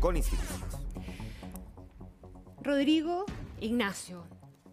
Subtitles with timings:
[0.00, 0.76] con instituciones.
[2.62, 3.26] Rodrigo
[3.60, 4.24] Ignacio.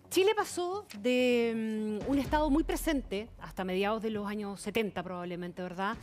[0.09, 5.61] Chile pasó de mm, un estado muy presente, hasta mediados de los años 70 probablemente,
[5.61, 5.97] ¿verdad?,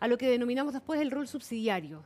[0.00, 2.02] a lo que denominamos después el rol subsidiario.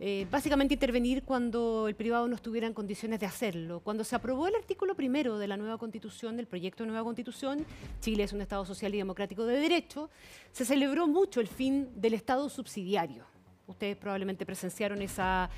[0.00, 3.80] Eh, básicamente intervenir cuando el privado no estuviera en condiciones de hacerlo.
[3.80, 7.66] Cuando se aprobó el artículo primero de la nueva constitución, del proyecto de nueva constitución,
[8.00, 10.08] Chile es un Estado social y democrático de derecho,
[10.52, 13.24] se celebró mucho el fin del Estado subsidiario.
[13.66, 15.50] Ustedes probablemente presenciaron esa,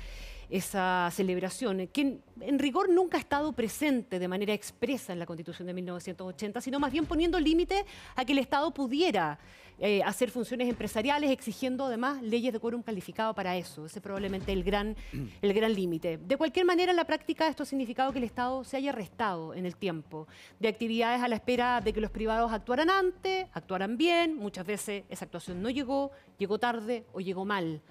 [0.51, 5.65] esa celebración, que en, rigor nunca ha estado presente de manera expresa en la Constitución
[5.65, 9.39] de 1980, sino más bien poniendo límite a que el Estado pudiera
[9.79, 13.85] eh, hacer funciones empresariales, exigiendo además leyes de quórum calificado para eso.
[13.85, 14.97] Ese es probablemente el gran,
[15.41, 16.17] el gran límite.
[16.17, 19.53] De cualquier manera, en la práctica esto ha significado que el Estado se haya restado
[19.53, 20.27] en el tiempo
[20.59, 25.05] de actividades a la espera de que los privados actuaran antes, actuaran bien, muchas veces
[25.09, 27.81] esa actuación no llegó, llegó tarde o llegó mal.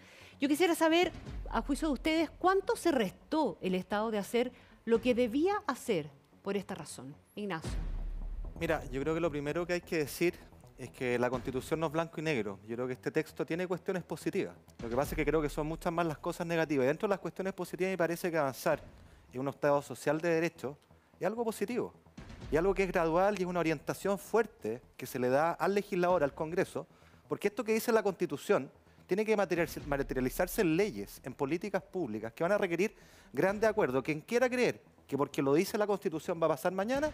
[0.40, 1.12] Yo quisiera saber,
[1.50, 4.52] a juicio de ustedes, cuánto se restó el Estado de hacer
[4.86, 6.08] lo que debía hacer
[6.40, 7.14] por esta razón.
[7.34, 7.70] Ignacio.
[8.58, 10.34] Mira, yo creo que lo primero que hay que decir
[10.78, 12.58] es que la Constitución no es blanco y negro.
[12.66, 14.56] Yo creo que este texto tiene cuestiones positivas.
[14.82, 16.84] Lo que pasa es que creo que son muchas más las cosas negativas.
[16.84, 18.82] Y dentro de las cuestiones positivas me parece que avanzar
[19.34, 20.78] en un Estado social de derecho
[21.18, 21.92] es algo positivo.
[22.50, 25.74] Y algo que es gradual y es una orientación fuerte que se le da al
[25.74, 26.86] legislador, al Congreso,
[27.28, 28.70] porque esto que dice la Constitución
[29.10, 32.94] tiene que materializarse en leyes, en políticas públicas, que van a requerir
[33.32, 34.04] grande acuerdo.
[34.04, 37.10] Quien quiera creer que porque lo dice la Constitución va a pasar mañana,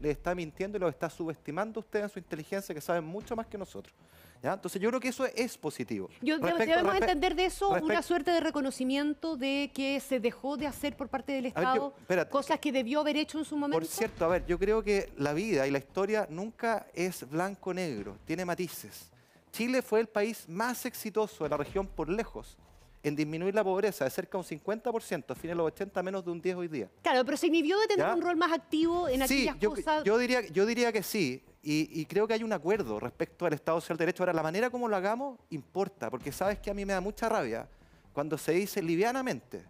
[0.00, 3.46] le está mintiendo y lo está subestimando usted en su inteligencia, que saben mucho más
[3.46, 3.94] que nosotros.
[4.42, 4.54] ¿Ya?
[4.54, 6.08] Entonces yo creo que eso es positivo.
[6.22, 10.96] Yo, debemos entender de eso una suerte de reconocimiento de que se dejó de hacer
[10.96, 11.94] por parte del Estado
[12.30, 13.80] cosas que debió haber hecho en su momento.
[13.80, 18.16] Por cierto, a ver, yo creo que la vida y la historia nunca es blanco-negro,
[18.24, 19.10] tiene matices.
[19.54, 22.58] Chile fue el país más exitoso de la región por lejos
[23.04, 26.24] en disminuir la pobreza de cerca de un 50%, a fines de los 80, menos
[26.24, 26.90] de un 10 hoy día.
[27.02, 30.02] Claro, pero se inhibió de tener un rol más activo en aquellas yo, cosas...
[30.02, 33.80] Yo diría, yo diría que sí, y, creo que hay un acuerdo respecto al Estado
[33.80, 34.24] Social de Derecho.
[34.24, 37.28] Ahora, la manera como lo hagamos importa, porque sabes que a mí me da mucha
[37.28, 37.68] rabia
[38.12, 39.64] cuando se dice livianamente,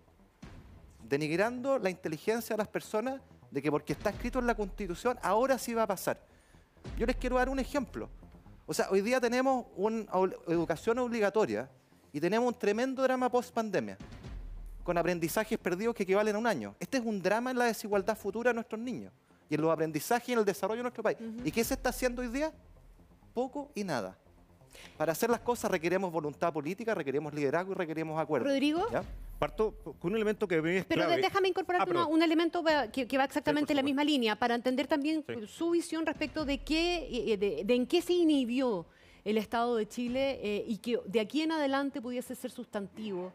[1.03, 3.21] denigrando la inteligencia de las personas,
[3.51, 6.19] de que porque está escrito en la Constitución, ahora sí va a pasar.
[6.97, 8.09] Yo les quiero dar un ejemplo.
[8.67, 10.07] O sea, hoy día tenemos una
[10.47, 11.69] educación obligatoria
[12.13, 13.99] y tenemos un tremendo drama post-pandemia,
[14.83, 16.75] con aprendizajes perdidos que equivalen a un año.
[16.81, 19.13] Este es un drama en la desigualdad futura de nuestros niños
[19.51, 21.19] y en los aprendizajes y en el desarrollo de nuestro país.
[21.45, 22.53] ¿Y qué se está haciendo hoy día?
[23.35, 24.17] Poco y nada.
[24.97, 28.49] Para hacer las cosas requerimos voluntad política, requerimos liderazgo y requerimos acuerdos.
[28.49, 28.87] Rodrigo.
[29.39, 32.63] Parto con un elemento que es Pero déjame incorporar ah, un elemento
[32.93, 37.37] que, va exactamente en la misma línea para entender también su visión respecto de, qué,
[37.39, 38.87] de, en qué se inhibió
[39.25, 43.33] el Estado de Chile eh, y que de aquí en adelante pudiese ser sustantivo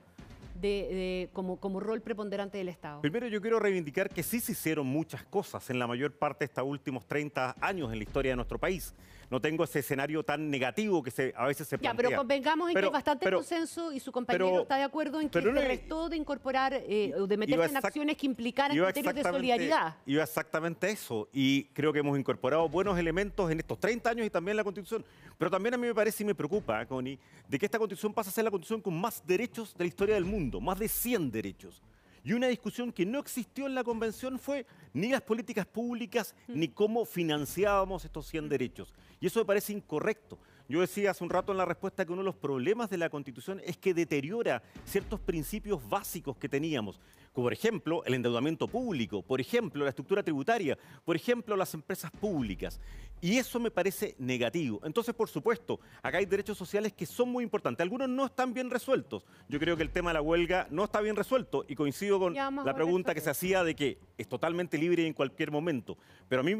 [0.61, 3.01] de, como, como rol preponderante del Estado?
[3.01, 6.45] Primero yo quiero reivindicar que sí se hicieron muchas cosas en la mayor parte de
[6.45, 8.93] estos últimos 30 años en la historia de nuestro país.
[9.29, 12.03] No tengo ese escenario tan negativo que se, a veces se plantea.
[12.03, 15.29] Ya, pero convengamos en que hay bastante consenso y su compañero está de acuerdo en
[15.29, 19.23] que se restó de incorporar eh, o de meterse en acciones que implicaran criterios de
[19.23, 19.97] solidaridad.
[20.05, 24.29] Iba exactamente eso y creo que hemos incorporado buenos elementos en estos 30 años y
[24.29, 25.05] también en la Constitución.
[25.37, 28.29] Pero también a mí me parece y me preocupa, Connie, de que esta Constitución pasa
[28.29, 31.31] a ser la Constitución con más derechos de la historia del mundo más de 100
[31.31, 31.81] derechos.
[32.23, 36.67] Y una discusión que no existió en la convención fue ni las políticas públicas ni
[36.67, 38.93] cómo financiábamos estos 100 derechos.
[39.19, 40.39] Y eso me parece incorrecto.
[40.69, 43.09] Yo decía hace un rato en la respuesta que uno de los problemas de la
[43.09, 46.99] Constitución es que deteriora ciertos principios básicos que teníamos
[47.41, 52.79] por ejemplo el endeudamiento público, por ejemplo la estructura tributaria, por ejemplo las empresas públicas.
[53.21, 54.79] Y eso me parece negativo.
[54.83, 57.83] Entonces, por supuesto, acá hay derechos sociales que son muy importantes.
[57.83, 59.25] Algunos no están bien resueltos.
[59.49, 62.33] Yo creo que el tema de la huelga no está bien resuelto y coincido con
[62.33, 65.97] la pregunta que se hacía de que es totalmente libre en cualquier momento.
[66.29, 66.53] Pero a mí,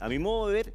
[0.00, 0.74] a mi modo de ver,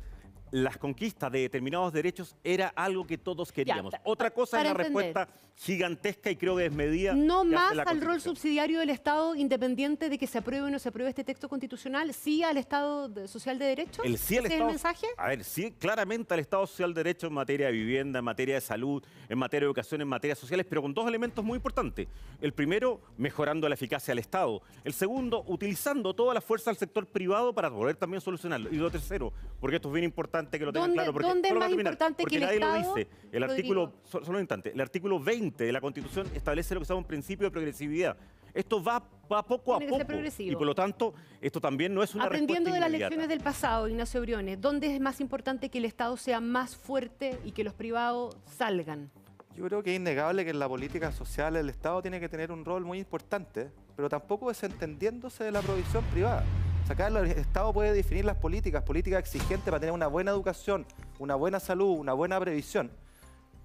[0.56, 3.94] las conquistas de determinados derechos era algo que todos queríamos.
[4.06, 5.28] Otra cosa es la respuesta
[5.58, 7.14] gigantesca y creo que desmedida.
[7.14, 10.88] No más al rol subsidiario del Estado, independiente de que se apruebe o no se
[10.88, 14.02] apruebe este texto constitucional, sí al Estado social de derecho.
[14.04, 15.08] El sí al Estado, el mensaje?
[15.18, 18.56] A ver, sí, claramente al Estado social de derecho en materia de vivienda, en materia
[18.56, 22.08] de salud, en materia de educación, en materia sociales, pero con dos elementos muy importantes.
[22.40, 24.62] El primero, mejorando la eficacia del Estado.
[24.86, 28.70] El segundo, utilizando toda la fuerza del sector privado para poder también solucionarlo.
[28.72, 31.14] Y lo tercero, porque esto es bien importante que lo tengan claro.
[31.14, 32.82] Porque, ¿Dónde es más importante que el nadie Estado?
[32.82, 33.10] lo dice.
[33.32, 36.94] El artículo, solo, un instante, el artículo 20 de la Constitución establece lo que se
[36.94, 38.18] llama un principio de progresividad.
[38.54, 39.00] Esto va,
[39.32, 40.14] va poco a poco.
[40.40, 43.90] Y por lo tanto, esto también no es una Aprendiendo de las lecciones del pasado,
[43.90, 47.74] Ignacio Briones, ¿dónde es más importante que el Estado sea más fuerte y que los
[47.74, 49.12] privados salgan?
[49.56, 52.52] Yo creo que es innegable que en la política social el Estado tiene que tener
[52.52, 56.44] un rol muy importante, pero tampoco desentendiéndose de la provisión privada.
[56.88, 60.86] O sea, el Estado puede definir las políticas, políticas exigentes para tener una buena educación,
[61.18, 62.92] una buena salud, una buena previsión,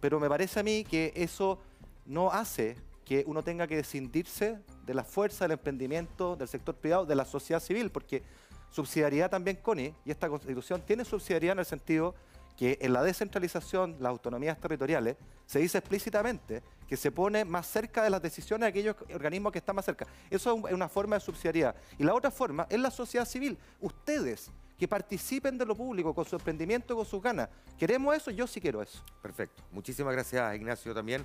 [0.01, 1.59] pero me parece a mí que eso
[2.07, 7.05] no hace que uno tenga que descindirse de la fuerza del emprendimiento, del sector privado,
[7.05, 8.23] de la sociedad civil, porque
[8.71, 12.15] subsidiariedad también, Connie, y esta constitución tiene subsidiariedad en el sentido
[12.61, 15.17] que en la descentralización, las autonomías territoriales,
[15.47, 19.61] se dice explícitamente que se pone más cerca de las decisiones de aquellos organismos que
[19.61, 20.07] están más cerca.
[20.29, 21.75] Eso es un- es una forma de subsidiariedad.
[21.97, 23.57] Y la otra forma es la sociedad civil.
[23.81, 27.49] Ustedes que participen de lo público con su emprendimiento, con sus ganas.
[27.79, 28.31] ¿Queremos eso?
[28.31, 29.03] Yo sí quiero eso.
[29.23, 29.63] Perfecto.
[29.73, 31.25] Muchísimas gracias, Ignacio, también.